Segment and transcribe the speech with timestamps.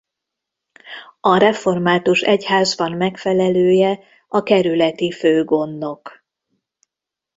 [1.19, 6.23] A református egyházban megfelelője a kerületi főgondnok.